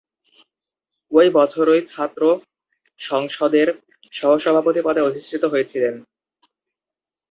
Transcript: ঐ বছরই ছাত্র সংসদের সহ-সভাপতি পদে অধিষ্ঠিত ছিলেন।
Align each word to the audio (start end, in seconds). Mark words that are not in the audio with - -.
ঐ 1.11 1.25
বছরই 1.33 1.81
ছাত্র 1.87 2.21
সংসদের 2.99 3.67
সহ-সভাপতি 4.13 4.81
পদে 4.83 5.01
অধিষ্ঠিত 5.01 5.43
ছিলেন। 5.71 5.95